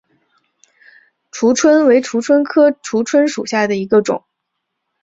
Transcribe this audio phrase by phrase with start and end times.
[1.31, 4.25] 蜍蝽为蜍蝽科蜍蝽属下的一个种。